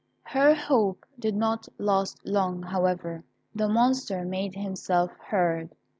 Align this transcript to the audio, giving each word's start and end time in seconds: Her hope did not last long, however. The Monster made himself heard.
Her 0.23 0.55
hope 0.55 1.05
did 1.19 1.35
not 1.35 1.67
last 1.77 2.25
long, 2.25 2.63
however. 2.63 3.23
The 3.53 3.69
Monster 3.69 4.25
made 4.25 4.55
himself 4.55 5.11
heard. 5.27 5.75